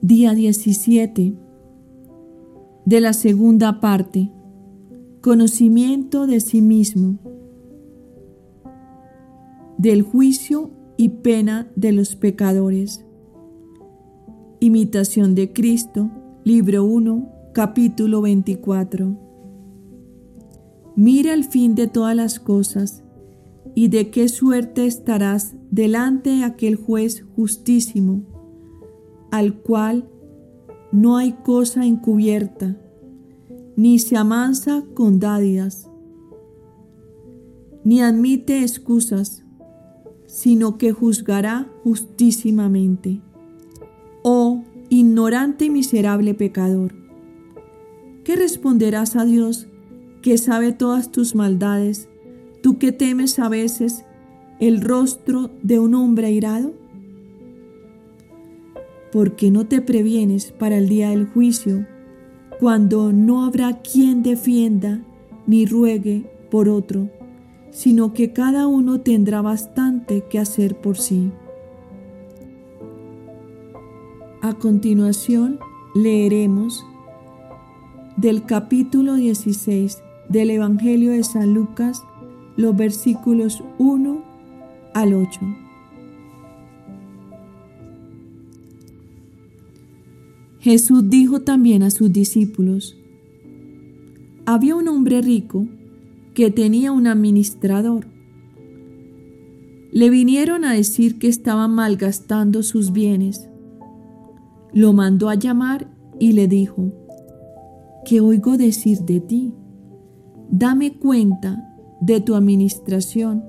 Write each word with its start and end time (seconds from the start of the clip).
Día 0.00 0.32
17 0.32 1.34
de 2.84 3.00
la 3.00 3.12
segunda 3.12 3.80
parte. 3.80 4.30
Conocimiento 5.20 6.28
de 6.28 6.38
sí 6.38 6.62
mismo. 6.62 7.18
Del 9.76 10.02
juicio 10.02 10.70
y 10.96 11.08
pena 11.08 11.72
de 11.74 11.90
los 11.90 12.14
pecadores. 12.14 13.04
Imitación 14.60 15.34
de 15.34 15.52
Cristo, 15.52 16.08
libro 16.44 16.84
1, 16.84 17.32
capítulo 17.52 18.22
24. 18.22 19.18
Mira 20.94 21.34
el 21.34 21.42
fin 21.42 21.74
de 21.74 21.88
todas 21.88 22.14
las 22.14 22.38
cosas 22.38 23.02
y 23.74 23.88
de 23.88 24.10
qué 24.10 24.28
suerte 24.28 24.86
estarás 24.86 25.56
delante 25.72 26.30
de 26.30 26.44
aquel 26.44 26.76
juez 26.76 27.24
justísimo, 27.34 28.37
al 29.30 29.54
cual 29.54 30.08
no 30.92 31.16
hay 31.16 31.32
cosa 31.32 31.84
encubierta, 31.84 32.76
ni 33.76 33.98
se 33.98 34.16
amansa 34.16 34.84
con 34.94 35.20
dádivas, 35.20 35.90
ni 37.84 38.00
admite 38.00 38.62
excusas, 38.62 39.44
sino 40.26 40.78
que 40.78 40.92
juzgará 40.92 41.68
justísimamente. 41.84 43.20
Oh 44.22 44.62
ignorante 44.90 45.66
y 45.66 45.70
miserable 45.70 46.34
pecador, 46.34 46.94
¿qué 48.24 48.36
responderás 48.36 49.16
a 49.16 49.24
Dios 49.24 49.68
que 50.22 50.38
sabe 50.38 50.72
todas 50.72 51.12
tus 51.12 51.34
maldades 51.34 52.08
tú 52.62 52.78
que 52.78 52.92
temes 52.92 53.38
a 53.38 53.48
veces 53.48 54.04
el 54.60 54.80
rostro 54.80 55.50
de 55.62 55.78
un 55.78 55.94
hombre 55.94 56.26
airado? 56.26 56.74
¿Por 59.18 59.34
qué 59.34 59.50
no 59.50 59.66
te 59.66 59.82
previenes 59.82 60.52
para 60.52 60.78
el 60.78 60.88
día 60.88 61.10
del 61.10 61.26
juicio, 61.26 61.84
cuando 62.60 63.12
no 63.12 63.44
habrá 63.44 63.80
quien 63.80 64.22
defienda 64.22 65.02
ni 65.44 65.66
ruegue 65.66 66.30
por 66.52 66.68
otro, 66.68 67.10
sino 67.72 68.12
que 68.12 68.32
cada 68.32 68.68
uno 68.68 69.00
tendrá 69.00 69.42
bastante 69.42 70.22
que 70.30 70.38
hacer 70.38 70.76
por 70.76 70.98
sí? 70.98 71.32
A 74.40 74.54
continuación 74.54 75.58
leeremos 75.96 76.86
del 78.16 78.44
capítulo 78.44 79.14
16 79.14 80.00
del 80.28 80.50
Evangelio 80.50 81.10
de 81.10 81.24
San 81.24 81.54
Lucas 81.54 82.04
los 82.54 82.76
versículos 82.76 83.64
1 83.78 84.22
al 84.94 85.12
8. 85.12 85.67
Jesús 90.60 91.08
dijo 91.08 91.42
también 91.42 91.82
a 91.82 91.90
sus 91.90 92.12
discípulos, 92.12 92.96
había 94.44 94.74
un 94.74 94.88
hombre 94.88 95.20
rico 95.20 95.68
que 96.34 96.50
tenía 96.50 96.90
un 96.90 97.06
administrador. 97.06 98.06
Le 99.92 100.10
vinieron 100.10 100.64
a 100.64 100.72
decir 100.72 101.18
que 101.18 101.28
estaba 101.28 101.68
malgastando 101.68 102.62
sus 102.62 102.92
bienes. 102.92 103.48
Lo 104.72 104.92
mandó 104.92 105.28
a 105.28 105.34
llamar 105.34 105.90
y 106.18 106.32
le 106.32 106.48
dijo, 106.48 106.92
¿qué 108.04 108.20
oigo 108.20 108.56
decir 108.56 109.00
de 109.00 109.20
ti? 109.20 109.54
Dame 110.50 110.98
cuenta 110.98 111.76
de 112.00 112.20
tu 112.20 112.34
administración, 112.34 113.44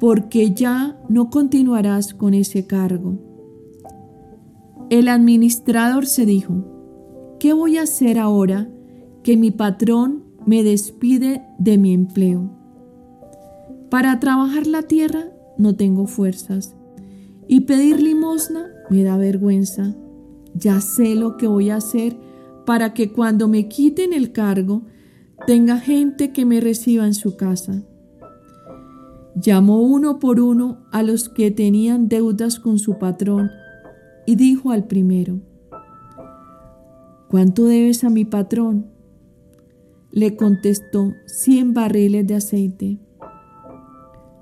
porque 0.00 0.52
ya 0.52 0.98
no 1.08 1.30
continuarás 1.30 2.14
con 2.14 2.34
ese 2.34 2.66
cargo. 2.66 3.31
El 4.92 5.08
administrador 5.08 6.04
se 6.04 6.26
dijo, 6.26 6.66
¿qué 7.40 7.54
voy 7.54 7.78
a 7.78 7.84
hacer 7.84 8.18
ahora 8.18 8.68
que 9.22 9.38
mi 9.38 9.50
patrón 9.50 10.22
me 10.44 10.62
despide 10.62 11.42
de 11.58 11.78
mi 11.78 11.94
empleo? 11.94 12.50
Para 13.88 14.20
trabajar 14.20 14.66
la 14.66 14.82
tierra 14.82 15.32
no 15.56 15.74
tengo 15.76 16.06
fuerzas 16.06 16.76
y 17.48 17.60
pedir 17.60 18.02
limosna 18.02 18.66
me 18.90 19.02
da 19.02 19.16
vergüenza. 19.16 19.96
Ya 20.54 20.82
sé 20.82 21.14
lo 21.14 21.38
que 21.38 21.46
voy 21.46 21.70
a 21.70 21.76
hacer 21.76 22.14
para 22.66 22.92
que 22.92 23.12
cuando 23.12 23.48
me 23.48 23.68
quiten 23.68 24.12
el 24.12 24.30
cargo 24.32 24.82
tenga 25.46 25.78
gente 25.78 26.32
que 26.34 26.44
me 26.44 26.60
reciba 26.60 27.06
en 27.06 27.14
su 27.14 27.38
casa. 27.38 27.82
Llamó 29.36 29.80
uno 29.80 30.18
por 30.18 30.38
uno 30.38 30.84
a 30.92 31.02
los 31.02 31.30
que 31.30 31.50
tenían 31.50 32.08
deudas 32.08 32.58
con 32.60 32.78
su 32.78 32.98
patrón 32.98 33.50
y 34.26 34.36
dijo 34.36 34.70
al 34.70 34.84
primero, 34.86 35.40
¿cuánto 37.28 37.64
debes 37.64 38.04
a 38.04 38.10
mi 38.10 38.24
patrón? 38.24 38.86
Le 40.10 40.36
contestó, 40.36 41.12
cien 41.26 41.74
barriles 41.74 42.26
de 42.26 42.34
aceite. 42.34 42.98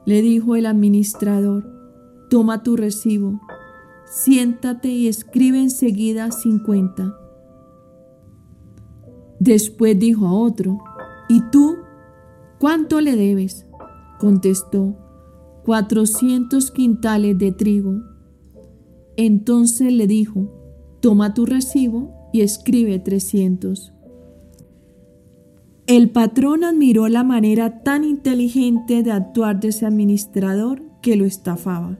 Le 0.07 0.23
dijo 0.23 0.57
el 0.57 0.67
administrador, 0.67 1.65
toma 2.29 2.63
tu 2.63 2.77
recibo, 2.77 3.41
siéntate 4.05 4.89
y 4.89 5.09
escribe 5.09 5.61
enseguida 5.61 6.31
cincuenta. 6.33 7.17
Después 9.39 9.99
dijo 9.99 10.27
a 10.27 10.35
otro, 10.35 10.79
¿Y 11.33 11.43
tú 11.53 11.77
cuánto 12.59 13.01
le 13.01 13.15
debes? 13.15 13.65
Contestó, 14.19 14.97
cuatrocientos 15.65 16.73
quintales 16.73 17.39
de 17.39 17.53
trigo. 17.53 18.03
Entonces 19.17 19.93
le 19.93 20.07
dijo, 20.07 20.49
toma 21.01 21.35
tu 21.35 21.47
recibo 21.47 22.13
y 22.33 22.43
escribe 22.43 22.99
trescientos. 22.99 23.93
El 25.87 26.11
patrón 26.11 26.63
admiró 26.63 27.09
la 27.09 27.25
manera 27.25 27.83
tan 27.83 28.05
inteligente 28.05 29.03
de 29.03 29.11
actuar 29.11 29.59
de 29.59 29.69
ese 29.69 29.87
administrador 29.87 30.83
que 31.03 31.17
lo 31.17 31.25
estafaba. 31.25 31.99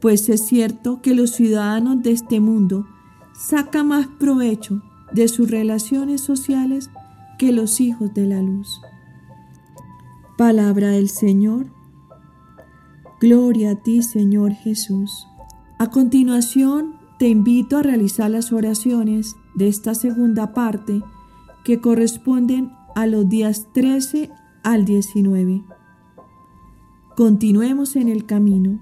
Pues 0.00 0.30
es 0.30 0.46
cierto 0.46 1.02
que 1.02 1.14
los 1.14 1.32
ciudadanos 1.32 2.02
de 2.02 2.12
este 2.12 2.40
mundo 2.40 2.86
sacan 3.34 3.88
más 3.88 4.06
provecho 4.18 4.82
de 5.12 5.28
sus 5.28 5.50
relaciones 5.50 6.22
sociales 6.22 6.88
que 7.38 7.52
los 7.52 7.80
hijos 7.80 8.14
de 8.14 8.26
la 8.26 8.40
luz. 8.40 8.80
Palabra 10.38 10.88
del 10.88 11.10
Señor. 11.10 11.66
Gloria 13.20 13.72
a 13.72 13.74
ti, 13.74 14.02
Señor 14.02 14.52
Jesús. 14.52 15.26
A 15.80 15.86
continuación, 15.86 16.96
te 17.18 17.30
invito 17.30 17.78
a 17.78 17.82
realizar 17.82 18.30
las 18.30 18.52
oraciones 18.52 19.36
de 19.54 19.66
esta 19.66 19.94
segunda 19.94 20.52
parte 20.52 21.00
que 21.64 21.80
corresponden 21.80 22.70
a 22.94 23.06
los 23.06 23.26
días 23.30 23.66
13 23.72 24.30
al 24.62 24.84
19. 24.84 25.64
Continuemos 27.16 27.96
en 27.96 28.10
el 28.10 28.26
camino 28.26 28.78